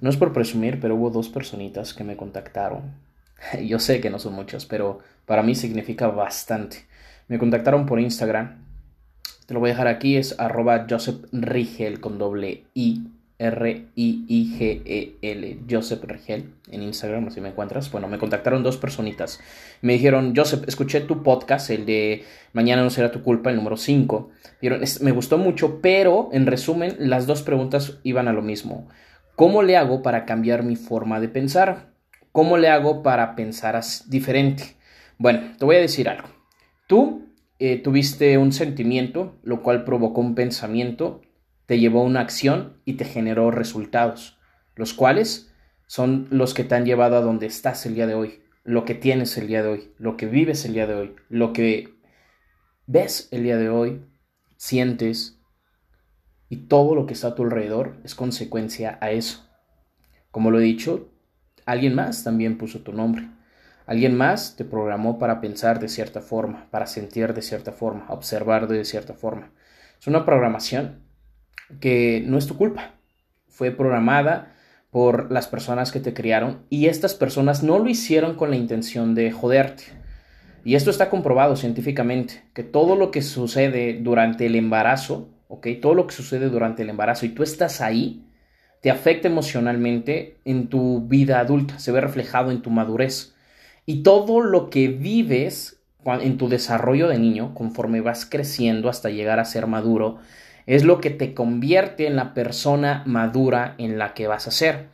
[0.00, 2.82] No es por presumir, pero hubo dos personitas que me contactaron.
[3.64, 6.84] Yo sé que no son muchas, pero para mí significa bastante.
[7.28, 8.64] Me contactaron por Instagram.
[9.46, 13.10] Te lo voy a dejar aquí, es arroba Joseph Rigel con doble I.
[13.38, 14.78] R-I-I-G-E-L,
[15.68, 17.92] Joseph Rigel, en Instagram, así me encuentras.
[17.92, 19.40] Bueno, me contactaron dos personitas.
[19.82, 22.24] Me dijeron, Joseph, escuché tu podcast, el de
[22.54, 24.30] Mañana no será tu culpa, el número 5.
[25.02, 28.88] Me gustó mucho, pero en resumen, las dos preguntas iban a lo mismo.
[29.36, 31.92] ¿Cómo le hago para cambiar mi forma de pensar?
[32.32, 34.76] ¿Cómo le hago para pensar diferente?
[35.18, 36.28] Bueno, te voy a decir algo.
[36.86, 37.26] Tú
[37.58, 41.20] eh, tuviste un sentimiento, lo cual provocó un pensamiento,
[41.66, 44.38] te llevó a una acción y te generó resultados,
[44.74, 45.52] los cuales
[45.86, 48.94] son los que te han llevado a donde estás el día de hoy, lo que
[48.94, 51.94] tienes el día de hoy, lo que vives el día de hoy, lo que
[52.86, 54.00] ves el día de hoy,
[54.56, 55.35] sientes,
[56.48, 59.44] y todo lo que está a tu alrededor es consecuencia a eso.
[60.30, 61.08] Como lo he dicho,
[61.64, 63.28] alguien más también puso tu nombre.
[63.86, 68.66] Alguien más te programó para pensar de cierta forma, para sentir de cierta forma, observar
[68.66, 69.52] de cierta forma.
[69.98, 71.02] Es una programación
[71.80, 72.94] que no es tu culpa.
[73.48, 74.52] Fue programada
[74.90, 79.14] por las personas que te criaron y estas personas no lo hicieron con la intención
[79.14, 79.84] de joderte.
[80.64, 85.30] Y esto está comprobado científicamente, que todo lo que sucede durante el embarazo
[85.80, 88.22] Todo lo que sucede durante el embarazo y tú estás ahí,
[88.80, 93.34] te afecta emocionalmente en tu vida adulta, se ve reflejado en tu madurez.
[93.84, 99.40] Y todo lo que vives en tu desarrollo de niño, conforme vas creciendo hasta llegar
[99.40, 100.18] a ser maduro,
[100.66, 104.86] es lo que te convierte en la persona madura en la que vas a ser.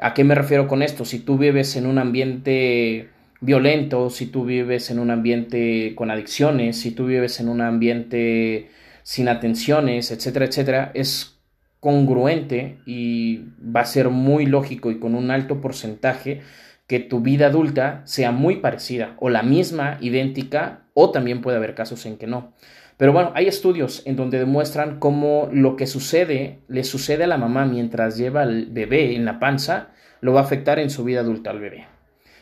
[0.00, 1.04] ¿A qué me refiero con esto?
[1.04, 3.08] Si tú vives en un ambiente
[3.40, 8.70] violento, si tú vives en un ambiente con adicciones, si tú vives en un ambiente
[9.08, 11.40] sin atenciones, etcétera, etcétera, es
[11.80, 16.42] congruente y va a ser muy lógico y con un alto porcentaje
[16.86, 21.74] que tu vida adulta sea muy parecida o la misma, idéntica, o también puede haber
[21.74, 22.52] casos en que no.
[22.98, 27.38] Pero bueno, hay estudios en donde demuestran cómo lo que sucede, le sucede a la
[27.38, 29.88] mamá mientras lleva al bebé en la panza,
[30.20, 31.86] lo va a afectar en su vida adulta al bebé.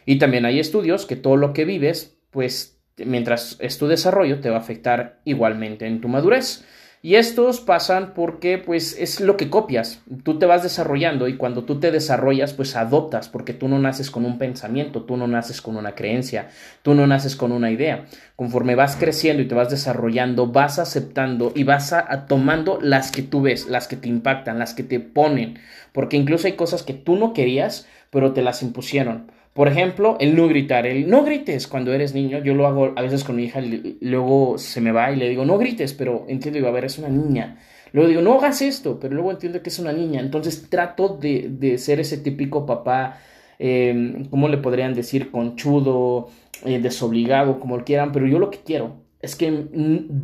[0.04, 4.50] Y también hay estudios que todo lo que vives, pues mientras es tu desarrollo, te
[4.50, 6.64] va a afectar igualmente en tu madurez.
[7.02, 10.02] Y estos pasan porque pues es lo que copias.
[10.24, 14.10] Tú te vas desarrollando y cuando tú te desarrollas pues adoptas porque tú no naces
[14.10, 16.48] con un pensamiento, tú no naces con una creencia,
[16.82, 18.06] tú no naces con una idea.
[18.34, 23.22] Conforme vas creciendo y te vas desarrollando, vas aceptando y vas a, tomando las que
[23.22, 25.60] tú ves, las que te impactan, las que te ponen.
[25.92, 29.30] Porque incluso hay cosas que tú no querías, pero te las impusieron.
[29.56, 33.00] Por ejemplo, el no gritar, el no grites cuando eres niño, yo lo hago a
[33.00, 33.62] veces con mi hija,
[34.02, 36.98] luego se me va y le digo, no grites, pero entiendo, digo, a ver, es
[36.98, 37.56] una niña.
[37.92, 40.20] Luego digo, no hagas esto, pero luego entiendo que es una niña.
[40.20, 43.18] Entonces trato de, ser ese típico papá,
[43.58, 45.30] eh, ¿cómo le podrían decir?
[45.30, 46.28] Conchudo,
[46.66, 49.50] eh, desobligado, como quieran, pero yo lo que quiero es que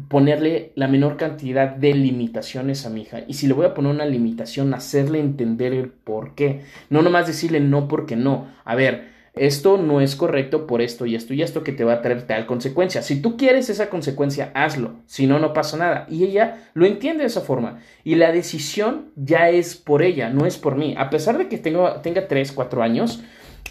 [0.08, 3.20] ponerle la menor cantidad de limitaciones a mi hija.
[3.26, 6.60] Y si le voy a poner una limitación, hacerle entender el por qué.
[6.90, 8.48] No nomás decirle no porque no.
[8.64, 11.94] A ver, esto no es correcto por esto y esto y esto que te va
[11.94, 13.00] a traer tal consecuencia.
[13.00, 14.96] Si tú quieres esa consecuencia, hazlo.
[15.06, 16.06] Si no, no pasa nada.
[16.10, 17.78] Y ella lo entiende de esa forma.
[18.04, 20.94] Y la decisión ya es por ella, no es por mí.
[20.98, 23.22] A pesar de que tengo, tenga 3, 4 años,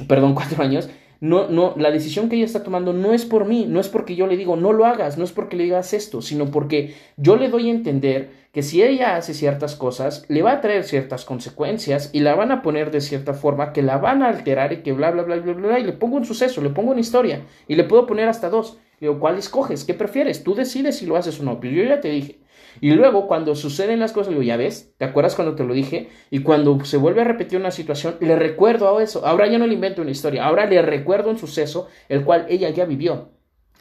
[0.07, 0.89] perdón, 4 años,
[1.21, 4.15] no, no, la decisión que ella está tomando no es por mí, no es porque
[4.15, 7.35] yo le digo no lo hagas, no es porque le digas esto, sino porque yo
[7.35, 11.23] le doy a entender que si ella hace ciertas cosas, le va a traer ciertas
[11.23, 14.81] consecuencias y la van a poner de cierta forma que la van a alterar y
[14.81, 17.45] que bla, bla, bla, bla, bla, y le pongo un suceso, le pongo una historia
[17.67, 18.79] y le puedo poner hasta dos.
[18.99, 19.83] Digo, ¿cuál escoges?
[19.83, 20.43] ¿Qué prefieres?
[20.43, 21.59] Tú decides si lo haces o no.
[21.59, 22.39] Pero yo ya te dije,
[22.79, 26.09] y luego cuando suceden las cosas, digo, ya ves, ¿te acuerdas cuando te lo dije?
[26.29, 29.25] Y cuando se vuelve a repetir una situación, le recuerdo a eso.
[29.25, 32.69] Ahora ya no le invento una historia, ahora le recuerdo un suceso el cual ella
[32.69, 33.29] ya vivió.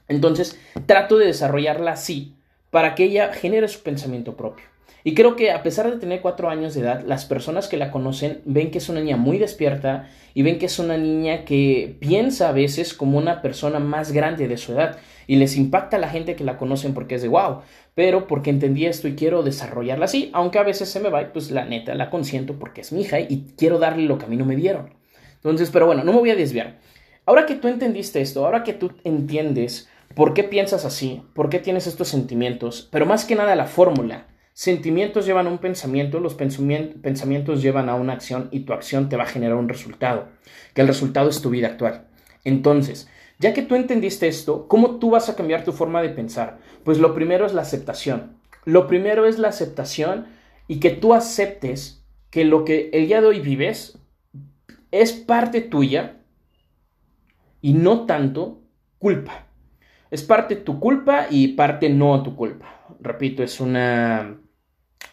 [0.08, 2.34] Entonces, trato de desarrollarla así
[2.70, 4.66] para que ella genere su pensamiento propio.
[5.02, 7.90] Y creo que a pesar de tener cuatro años de edad, las personas que la
[7.90, 11.96] conocen ven que es una niña muy despierta y ven que es una niña que
[12.00, 14.98] piensa a veces como una persona más grande de su edad.
[15.26, 17.60] Y les impacta a la gente que la conocen porque es de wow,
[17.94, 21.50] pero porque entendí esto y quiero desarrollarla así, aunque a veces se me va, pues
[21.50, 24.36] la neta la consiento porque es mi hija y quiero darle lo que a mí
[24.36, 24.94] no me dieron.
[25.36, 26.78] Entonces, pero bueno, no me voy a desviar.
[27.26, 31.58] Ahora que tú entendiste esto, ahora que tú entiendes por qué piensas así, por qué
[31.60, 36.34] tienes estos sentimientos, pero más que nada la fórmula, Sentimientos llevan a un pensamiento, los
[36.34, 40.28] pensamientos llevan a una acción y tu acción te va a generar un resultado,
[40.74, 42.08] que el resultado es tu vida actual.
[42.44, 43.08] Entonces,
[43.38, 46.58] ya que tú entendiste esto, ¿cómo tú vas a cambiar tu forma de pensar?
[46.84, 48.36] Pues lo primero es la aceptación.
[48.64, 50.26] Lo primero es la aceptación
[50.68, 53.98] y que tú aceptes que lo que el día de hoy vives
[54.90, 56.18] es parte tuya
[57.62, 58.60] y no tanto
[58.98, 59.46] culpa.
[60.10, 62.79] Es parte tu culpa y parte no tu culpa.
[63.02, 64.38] Repito, es una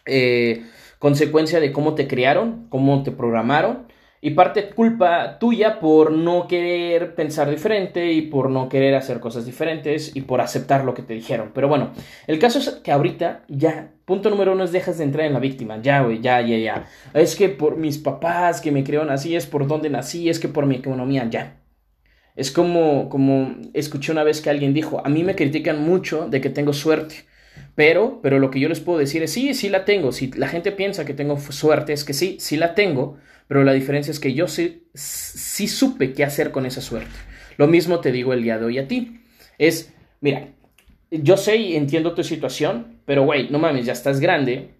[0.05, 0.65] eh,
[0.99, 3.87] consecuencia de cómo te criaron, cómo te programaron
[4.19, 9.45] y parte culpa tuya por no querer pensar diferente y por no querer hacer cosas
[9.45, 11.51] diferentes y por aceptar lo que te dijeron.
[11.53, 11.91] Pero bueno,
[12.25, 15.39] el caso es que ahorita ya, punto número uno es dejas de entrar en la
[15.39, 15.79] víctima.
[15.81, 16.87] Ya, güey, ya, ya, ya.
[17.13, 20.47] Es que por mis papás que me crearon así, es por donde nací, es que
[20.47, 21.61] por mi economía, ya.
[22.35, 26.41] Es como, como escuché una vez que alguien dijo, a mí me critican mucho de
[26.41, 27.25] que tengo suerte.
[27.75, 30.11] Pero, pero lo que yo les puedo decir es, sí, sí la tengo.
[30.11, 33.17] Si la gente piensa que tengo suerte, es que sí, sí la tengo
[33.47, 37.15] pero la diferencia es que yo sí, sí supe qué hacer con esa suerte.
[37.57, 39.21] Lo mismo te digo el día de hoy a ti.
[39.57, 40.49] Es, mira,
[41.09, 44.71] yo sé y entiendo tu situación, pero güey, no mames, ya estás grande,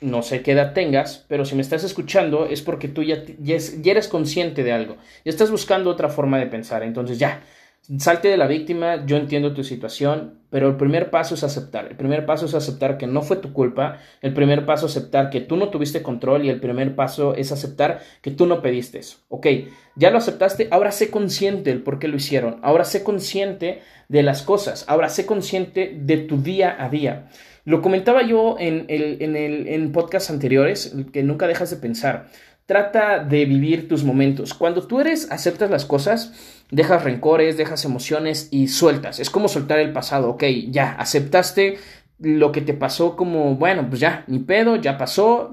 [0.00, 3.56] no sé qué edad tengas, pero si me estás escuchando es porque tú ya, ya,
[3.84, 7.42] eres consciente de algo, ya estás buscando otra forma de pensar, entonces ya,
[7.98, 11.86] Salte de la víctima, yo entiendo tu situación, pero el primer paso es aceptar.
[11.86, 15.28] El primer paso es aceptar que no fue tu culpa, el primer paso es aceptar
[15.28, 19.00] que tú no tuviste control y el primer paso es aceptar que tú no pediste
[19.00, 19.18] eso.
[19.28, 19.48] Ok,
[19.96, 24.22] ya lo aceptaste, ahora sé consciente del por qué lo hicieron, ahora sé consciente de
[24.22, 27.28] las cosas, ahora sé consciente de tu día a día.
[27.66, 32.28] Lo comentaba yo en, el, en, el, en podcasts anteriores, que nunca dejas de pensar.
[32.64, 34.54] Trata de vivir tus momentos.
[34.54, 39.20] Cuando tú eres, aceptas las cosas, dejas rencores, dejas emociones y sueltas.
[39.20, 41.78] Es como soltar el pasado, ok, ya, aceptaste
[42.18, 45.52] lo que te pasó como, bueno, pues ya, ni pedo, ya pasó,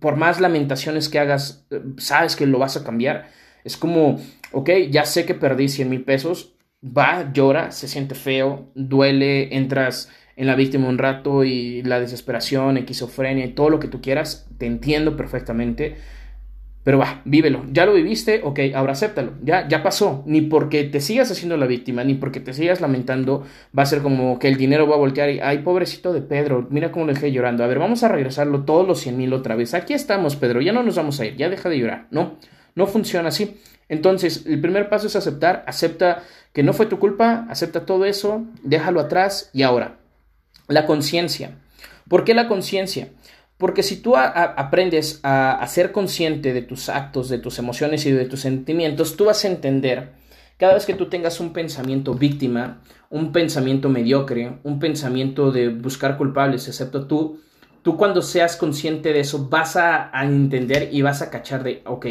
[0.00, 3.28] por más lamentaciones que hagas, eh, sabes que lo vas a cambiar.
[3.64, 4.18] Es como,
[4.52, 10.08] ok, ya sé que perdí 100 mil pesos, va, llora, se siente feo, duele, entras
[10.36, 14.48] en la víctima un rato y la desesperación, esquizofrenia y todo lo que tú quieras,
[14.58, 15.96] te entiendo perfectamente
[16.86, 17.64] pero va, vívelo.
[17.72, 19.32] Ya lo viviste, ok, ahora acéptalo.
[19.42, 20.22] Ya, ya pasó.
[20.24, 23.44] Ni porque te sigas haciendo la víctima, ni porque te sigas lamentando,
[23.76, 26.68] va a ser como que el dinero va a voltear y, ay, pobrecito de Pedro,
[26.70, 27.64] mira cómo le dejé llorando.
[27.64, 29.74] A ver, vamos a regresarlo todos los 100 mil otra vez.
[29.74, 32.06] Aquí estamos, Pedro, ya no nos vamos a ir, ya deja de llorar.
[32.12, 32.36] No,
[32.76, 33.56] no funciona así.
[33.88, 36.22] Entonces, el primer paso es aceptar, acepta
[36.52, 39.96] que no fue tu culpa, acepta todo eso, déjalo atrás y ahora,
[40.68, 41.58] la conciencia.
[42.08, 43.08] ¿Por qué la conciencia?
[43.58, 48.26] Porque si tú aprendes a, ser consciente de tus actos, de tus emociones y de
[48.26, 50.12] tus sentimientos, tú vas a entender
[50.58, 52.80] cada vez que tú tengas un pensamiento víctima,
[53.10, 57.40] un pensamiento mediocre, un pensamiento de buscar culpables, excepto tú,
[57.82, 62.06] tú cuando seas consciente de eso vas a, entender y vas a cachar de, ok,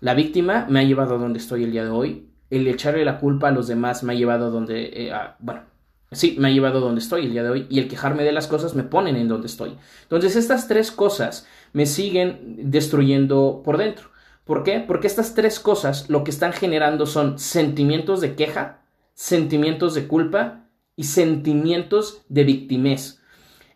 [0.00, 3.18] la víctima me ha llevado a donde estoy el día de hoy, el echarle la
[3.18, 5.62] culpa a los demás me ha llevado a donde, eh, bueno,
[6.10, 8.46] Sí, me ha llevado donde estoy el día de hoy y el quejarme de las
[8.46, 9.76] cosas me ponen en donde estoy.
[10.02, 14.08] Entonces estas tres cosas me siguen destruyendo por dentro.
[14.44, 14.80] ¿Por qué?
[14.80, 18.80] Porque estas tres cosas lo que están generando son sentimientos de queja,
[19.12, 20.64] sentimientos de culpa
[20.96, 23.20] y sentimientos de victimez.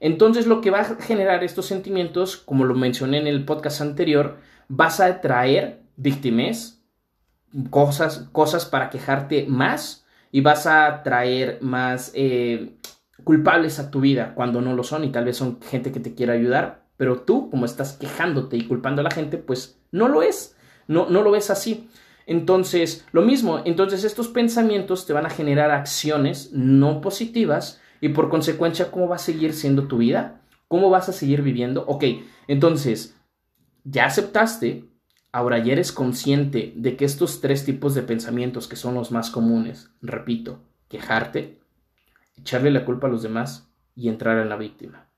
[0.01, 4.39] Entonces lo que va a generar estos sentimientos, como lo mencioné en el podcast anterior,
[4.69, 6.81] vas a traer victimez,
[7.69, 10.02] cosas, cosas para quejarte más
[10.33, 12.79] y vas a traer más eh,
[13.23, 16.15] culpables a tu vida cuando no lo son y tal vez son gente que te
[16.15, 20.23] quiere ayudar, pero tú como estás quejándote y culpando a la gente, pues no lo
[20.23, 20.57] es,
[20.89, 21.89] no, no lo ves así.
[22.27, 28.31] Entonces, lo mismo, entonces estos pensamientos te van a generar acciones no positivas y por
[28.31, 30.41] consecuencia, ¿cómo va a seguir siendo tu vida?
[30.67, 31.85] ¿Cómo vas a seguir viviendo?
[31.87, 32.05] Ok,
[32.49, 33.17] entonces,
[33.85, 34.92] ya aceptaste
[35.35, 39.31] Ahora ya eres consciente de que estos tres tipos de pensamientos que son los más
[39.31, 41.59] comunes, repito, quejarte,
[42.37, 45.09] echarle la culpa a los demás y entrar en la víctima.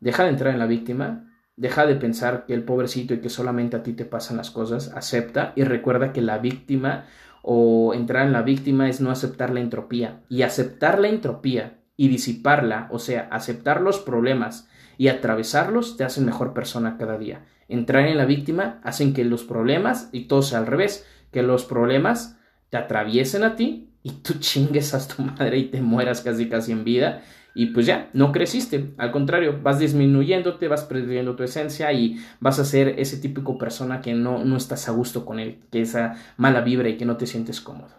[0.00, 3.76] Deja de entrar en la víctima, deja de pensar que el pobrecito y que solamente
[3.76, 7.04] a ti te pasan las cosas, acepta y recuerda que la víctima
[7.42, 12.08] o entrar en la víctima es no aceptar la entropía y aceptar la entropía y
[12.08, 18.06] disiparla, o sea, aceptar los problemas y atravesarlos te hacen mejor persona cada día entrar
[18.06, 22.38] en la víctima hacen que los problemas, y todo sea al revés, que los problemas
[22.70, 26.72] te atraviesen a ti y tú chingues a tu madre y te mueras casi casi
[26.72, 27.22] en vida
[27.54, 32.58] y pues ya, no creciste, al contrario, vas disminuyéndote, vas perdiendo tu esencia y vas
[32.58, 36.16] a ser ese típico persona que no, no estás a gusto con él, que esa
[36.38, 37.92] mala vibra y que no te sientes cómodo.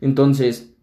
[0.00, 0.73] Entonces,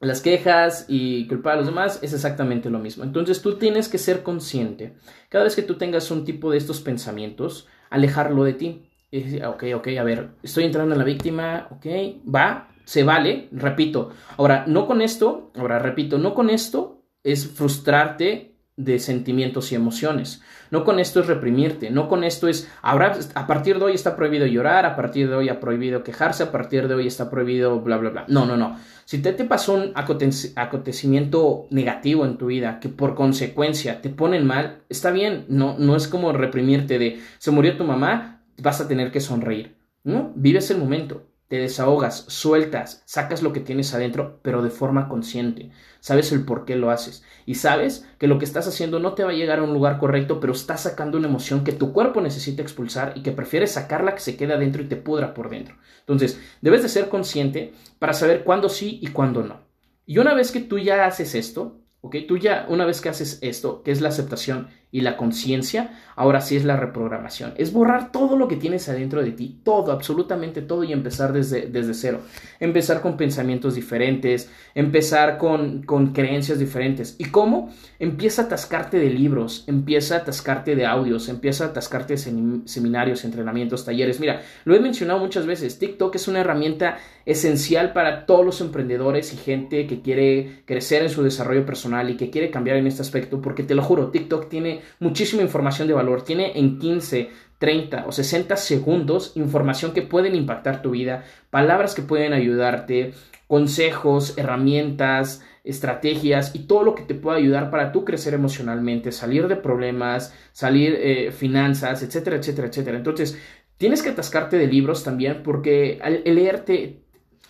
[0.00, 3.04] las quejas y culpar a los demás es exactamente lo mismo.
[3.04, 4.94] Entonces tú tienes que ser consciente.
[5.28, 8.86] Cada vez que tú tengas un tipo de estos pensamientos, alejarlo de ti.
[9.10, 11.86] Y decir, ok, ok, a ver, estoy entrando en la víctima, ok,
[12.32, 14.10] va, se vale, repito.
[14.36, 18.49] Ahora, no con esto, ahora repito, no con esto es frustrarte
[18.84, 20.42] de sentimientos y emociones.
[20.70, 24.16] No con esto es reprimirte, no con esto es, ahora a partir de hoy está
[24.16, 27.80] prohibido llorar, a partir de hoy ha prohibido quejarse, a partir de hoy está prohibido
[27.80, 28.24] bla, bla, bla.
[28.28, 28.76] No, no, no.
[29.04, 34.46] Si te, te pasó un acontecimiento negativo en tu vida que por consecuencia te ponen
[34.46, 38.88] mal, está bien, no, no es como reprimirte de, se murió tu mamá, vas a
[38.88, 39.76] tener que sonreír.
[40.04, 45.08] No, vives el momento te desahogas, sueltas, sacas lo que tienes adentro, pero de forma
[45.08, 45.72] consciente.
[45.98, 47.24] Sabes el por qué lo haces.
[47.44, 49.98] Y sabes que lo que estás haciendo no te va a llegar a un lugar
[49.98, 54.14] correcto, pero estás sacando una emoción que tu cuerpo necesita expulsar y que prefieres sacarla
[54.14, 55.74] que se quede adentro y te pudra por dentro.
[55.98, 59.58] Entonces, debes de ser consciente para saber cuándo sí y cuándo no.
[60.06, 62.14] Y una vez que tú ya haces esto, ¿ok?
[62.28, 66.40] Tú ya, una vez que haces esto, que es la aceptación y la conciencia, ahora
[66.40, 67.54] sí es la reprogramación.
[67.56, 71.66] Es borrar todo lo que tienes adentro de ti, todo, absolutamente todo y empezar desde,
[71.68, 72.20] desde cero.
[72.58, 77.14] Empezar con pensamientos diferentes, empezar con, con creencias diferentes.
[77.18, 77.70] ¿Y cómo?
[77.98, 83.24] Empieza a atascarte de libros, empieza a atascarte de audios, empieza a atascarte de seminarios,
[83.24, 84.18] entrenamientos, talleres.
[84.18, 89.32] Mira, lo he mencionado muchas veces, TikTok es una herramienta esencial para todos los emprendedores
[89.32, 93.02] y gente que quiere crecer en su desarrollo personal y que quiere cambiar en este
[93.02, 96.22] aspecto, porque te lo juro, TikTok tiene muchísima información de valor.
[96.22, 102.02] Tiene en 15, 30 o 60 segundos información que pueden impactar tu vida, palabras que
[102.02, 103.12] pueden ayudarte,
[103.46, 109.46] consejos, herramientas, estrategias y todo lo que te pueda ayudar para tú crecer emocionalmente, salir
[109.46, 112.96] de problemas, salir eh, finanzas, etcétera, etcétera, etcétera.
[112.96, 113.38] Entonces,
[113.76, 117.02] tienes que atascarte de libros también porque al leerte,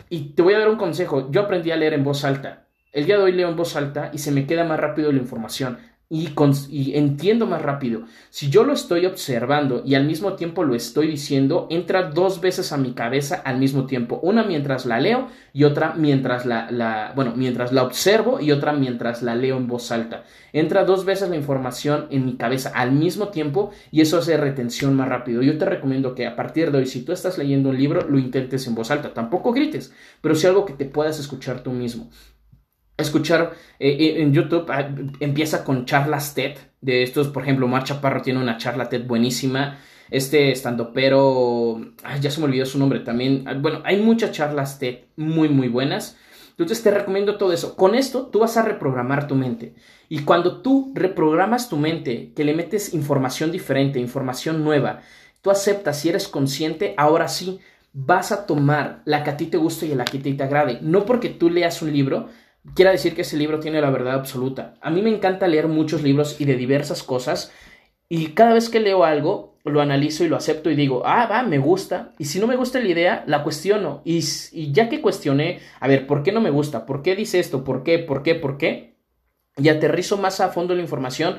[0.09, 2.67] y te voy a dar un consejo, yo aprendí a leer en voz alta.
[2.93, 5.21] El día de hoy leo en voz alta y se me queda más rápido la
[5.21, 5.79] información
[6.13, 8.03] y, entiendo más rápido.
[8.31, 12.73] Si yo lo estoy observando y al mismo tiempo lo estoy diciendo, entra dos veces
[12.73, 14.19] a mi cabeza al mismo tiempo.
[14.21, 18.73] Una mientras la leo y otra mientras la, la, bueno, mientras la observo y otra
[18.73, 20.25] mientras la leo en voz alta.
[20.53, 24.97] Entra dos veces la información en mi cabeza al mismo tiempo y eso hace retención
[24.97, 25.43] más rápido.
[25.43, 28.19] Yo te recomiendo que a partir de hoy, si tú estás leyendo un libro, lo
[28.19, 29.15] intentes en voz alta.
[29.15, 32.11] Tampoco grites, pero si algo que te puedas escuchar tú mismo
[33.03, 34.89] escuchar eh, eh, en YouTube ah,
[35.21, 39.79] empieza con charlas TED de estos, por ejemplo, Mar Chaparro tiene una charla TED buenísima.
[40.11, 41.81] Este estando pero
[42.21, 43.45] ya se me olvidó su nombre también.
[43.47, 46.17] Ah, bueno, hay muchas charlas TED muy muy buenas.
[46.51, 47.75] Entonces te recomiendo todo eso.
[47.75, 49.75] Con esto tú vas a reprogramar tu mente.
[50.11, 55.01] Y cuando tú reprogramas tu mente, que le metes información diferente, información nueva,
[55.41, 57.61] tú aceptas y eres consciente, ahora sí
[57.93, 60.43] vas a tomar la que a ti te guste y la que a ti te
[60.43, 60.79] agrade.
[60.83, 62.29] No porque tú leas un libro,
[62.75, 64.75] quiera decir que ese libro tiene la verdad absoluta.
[64.81, 67.53] A mí me encanta leer muchos libros y de diversas cosas
[68.09, 71.43] y cada vez que leo algo lo analizo y lo acepto y digo, ah, va,
[71.43, 72.13] me gusta.
[72.19, 74.03] Y si no me gusta la idea, la cuestiono.
[74.05, 74.21] Y,
[74.73, 76.87] ya que cuestioné, a ver, ¿por qué no me gusta?
[76.87, 77.63] ¿Por qué dice esto?
[77.63, 77.99] ¿Por qué?
[77.99, 78.35] ¿Por qué?
[78.35, 78.90] ¿Por qué?
[79.57, 81.39] Y aterrizo más a fondo la información.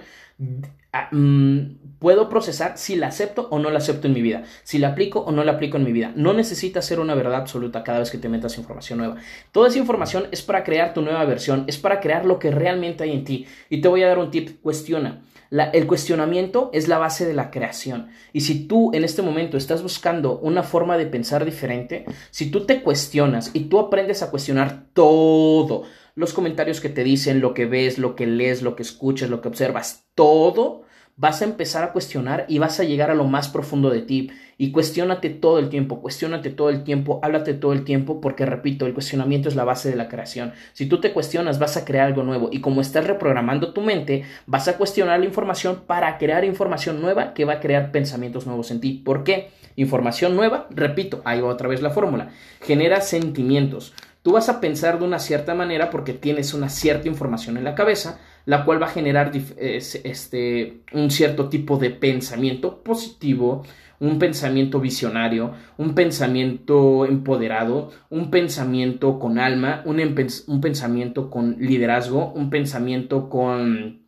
[1.12, 4.90] Mm, puedo procesar si la acepto o no la acepto en mi vida, si la
[4.90, 6.12] aplico o no la aplico en mi vida.
[6.16, 9.16] No necesita ser una verdad absoluta cada vez que te metas información nueva.
[9.52, 13.04] Toda esa información es para crear tu nueva versión, es para crear lo que realmente
[13.04, 13.46] hay en ti.
[13.70, 15.22] Y te voy a dar un tip, cuestiona.
[15.52, 18.10] el cuestionamiento es la base de la creación.
[18.34, 22.66] Y si tú en este momento estás buscando una forma de pensar diferente, si tú
[22.66, 25.84] te cuestionas y tú aprendes a cuestionar todo,
[26.16, 29.42] los comentarios que te dicen, lo que ves, lo que lees, lo que escuchas, lo
[29.42, 30.84] que observas, todo,
[31.18, 34.32] vas a empezar a cuestionar y vas a llegar a lo más profundo de ti.
[34.58, 38.86] Y cuestionate todo el tiempo, cuestionate todo el tiempo, háblate todo el tiempo, porque repito,
[38.86, 40.54] el cuestionamiento es la base de la creación.
[40.74, 42.50] Si tú te cuestionas, vas a crear algo nuevo.
[42.52, 47.34] Y como estás reprogramando tu mente, vas a cuestionar la información para crear información nueva
[47.34, 49.02] que va a crear pensamientos nuevos en ti.
[49.04, 49.50] ¿Por qué?
[49.76, 52.30] Información nueva, repito, ahí va otra vez la fórmula,
[52.62, 53.94] genera sentimientos.
[54.22, 57.74] Tú vas a pensar de una cierta manera porque tienes una cierta información en la
[57.74, 63.64] cabeza, la cual va a generar este, un cierto tipo de pensamiento positivo,
[64.00, 72.32] un pensamiento visionario, un pensamiento empoderado, un pensamiento con alma, un, un pensamiento con liderazgo,
[72.34, 74.01] un pensamiento con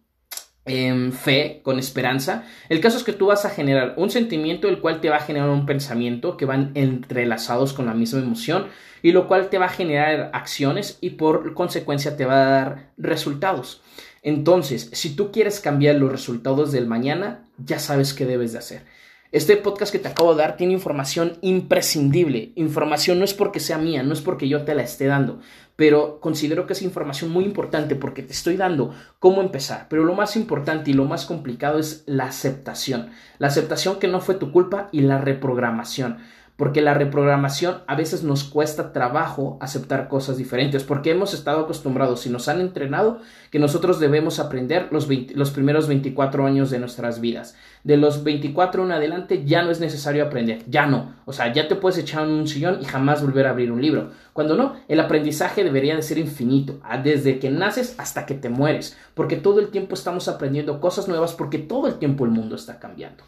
[0.65, 2.45] em, fe, con esperanza.
[2.69, 5.23] El caso es que tú vas a generar un sentimiento el cual te va a
[5.23, 8.67] generar un pensamiento que van entrelazados con la misma emoción
[9.01, 12.91] y lo cual te va a generar acciones y por consecuencia te va a dar
[12.97, 13.81] resultados.
[14.21, 18.85] Entonces, si tú quieres cambiar los resultados del mañana, ya sabes qué debes de hacer.
[19.33, 22.51] Este podcast que te acabo de dar tiene información imprescindible.
[22.55, 25.39] Información no es porque sea mía, no es porque yo te la esté dando,
[25.75, 29.87] pero considero que es información muy importante porque te estoy dando cómo empezar.
[29.89, 33.09] Pero lo más importante y lo más complicado es la aceptación.
[33.39, 36.19] La aceptación que no fue tu culpa y la reprogramación.
[36.63, 42.25] Porque la reprogramación a veces nos cuesta trabajo aceptar cosas diferentes, porque hemos estado acostumbrados
[42.25, 43.19] y nos han entrenado
[43.51, 45.07] que nosotros debemos aprender los,
[45.51, 47.57] primeros 24 años de nuestras vidas.
[47.83, 51.15] De los 24 en adelante ya no es necesario aprender, ya no.
[51.25, 54.11] O sea, ya te puedes echar un sillón y jamás volver a abrir un libro.
[54.31, 58.97] Cuando no, el aprendizaje debería de ser infinito, desde que naces hasta que te mueres,
[59.15, 62.79] porque todo el tiempo estamos aprendiendo cosas nuevas, porque todo el tiempo el mundo está
[62.79, 63.25] cambiando.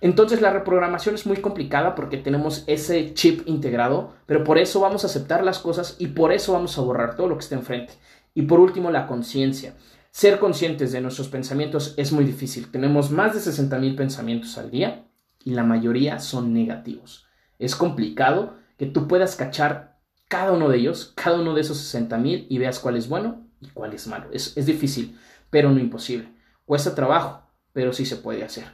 [0.00, 5.04] Entonces la reprogramación es muy complicada porque tenemos ese chip integrado, pero por eso vamos
[5.04, 7.94] a aceptar las cosas y por eso vamos a borrar todo lo que está enfrente.
[8.34, 9.74] Y por último, la conciencia.
[10.10, 12.70] Ser conscientes de nuestros pensamientos es muy difícil.
[12.70, 15.06] Tenemos más de 60.000 pensamientos al día
[15.44, 17.26] y la mayoría son negativos.
[17.58, 19.98] Es complicado que tú puedas cachar
[20.28, 23.68] cada uno de ellos, cada uno de esos 60.000 y veas cuál es bueno y
[23.68, 24.28] cuál es malo.
[24.32, 25.18] Es, es difícil,
[25.50, 26.32] pero no imposible.
[26.64, 28.64] Cuesta trabajo, pero sí se puede hacer.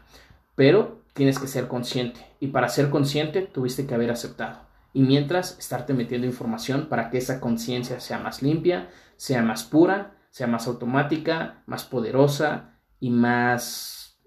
[0.55, 2.21] Pero tienes que ser consciente.
[2.41, 4.61] Y para ser consciente tuviste que haber aceptado.
[4.93, 10.17] Y mientras, estarte metiendo información para que esa conciencia sea más limpia, sea más pura,
[10.31, 14.19] sea más automática, más poderosa y más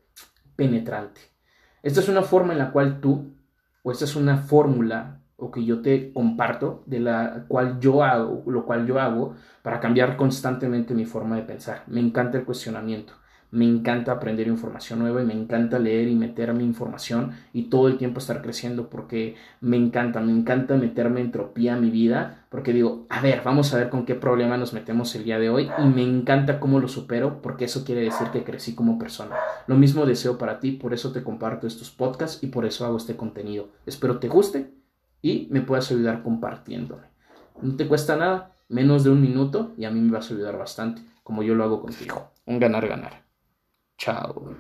[0.56, 1.22] penetrante.
[1.84, 3.36] Esta es una forma en la cual tú,
[3.84, 8.44] o esta es una fórmula o que yo te comparto, de la cual yo hago,
[8.48, 11.84] lo cual yo hago para cambiar constantemente mi forma de pensar.
[11.88, 13.14] Me encanta el cuestionamiento
[13.56, 17.88] me encanta aprender información nueva y me encanta leer y meter mi información y todo
[17.88, 22.74] el tiempo estar creciendo porque me encanta, me encanta meterme entropía a mi vida porque
[22.74, 25.70] digo, a ver, vamos a ver con qué problema nos metemos el día de hoy
[25.78, 29.38] y me encanta cómo lo supero porque eso quiere decir que crecí como persona.
[29.68, 32.98] Lo mismo deseo para ti, por eso te comparto estos podcasts y por eso hago
[32.98, 33.70] este contenido.
[33.86, 34.74] Espero te guste
[35.22, 37.08] y me puedas ayudar compartiéndome.
[37.62, 40.58] No te cuesta nada, menos de un minuto y a mí me vas a ayudar
[40.58, 42.32] bastante, como yo lo hago contigo.
[42.46, 43.25] Un ganar-ganar.
[43.98, 44.56] Ciao.